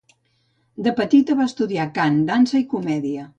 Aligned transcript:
De 0.87 0.93
petita 0.99 1.35
va 1.41 1.47
estudiar 1.51 1.87
cant, 1.99 2.19
dansa 2.31 2.59
i 2.65 2.67
comèdia. 2.73 3.29